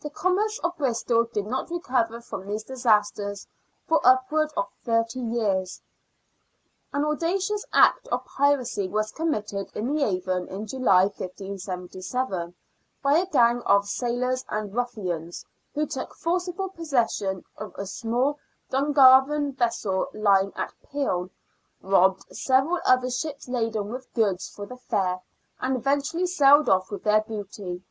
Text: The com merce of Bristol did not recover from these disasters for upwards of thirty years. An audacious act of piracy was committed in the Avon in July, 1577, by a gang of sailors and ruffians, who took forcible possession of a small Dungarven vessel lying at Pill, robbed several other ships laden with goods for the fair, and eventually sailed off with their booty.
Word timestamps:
The 0.00 0.10
com 0.10 0.36
merce 0.36 0.60
of 0.60 0.76
Bristol 0.76 1.24
did 1.24 1.46
not 1.46 1.68
recover 1.68 2.20
from 2.20 2.46
these 2.46 2.62
disasters 2.62 3.48
for 3.88 4.00
upwards 4.06 4.52
of 4.56 4.68
thirty 4.84 5.18
years. 5.18 5.82
An 6.92 7.04
audacious 7.04 7.66
act 7.72 8.06
of 8.06 8.24
piracy 8.24 8.86
was 8.86 9.10
committed 9.10 9.72
in 9.74 9.92
the 9.92 10.04
Avon 10.04 10.46
in 10.46 10.68
July, 10.68 11.06
1577, 11.06 12.54
by 13.02 13.18
a 13.18 13.26
gang 13.26 13.62
of 13.62 13.88
sailors 13.88 14.44
and 14.48 14.76
ruffians, 14.76 15.44
who 15.74 15.86
took 15.86 16.14
forcible 16.14 16.68
possession 16.68 17.44
of 17.58 17.74
a 17.74 17.84
small 17.84 18.38
Dungarven 18.70 19.54
vessel 19.56 20.06
lying 20.14 20.52
at 20.54 20.72
Pill, 20.84 21.30
robbed 21.82 22.22
several 22.32 22.78
other 22.86 23.10
ships 23.10 23.48
laden 23.48 23.88
with 23.90 24.14
goods 24.14 24.48
for 24.48 24.66
the 24.66 24.76
fair, 24.76 25.18
and 25.60 25.74
eventually 25.74 26.28
sailed 26.28 26.68
off 26.68 26.92
with 26.92 27.02
their 27.02 27.22
booty. 27.22 27.82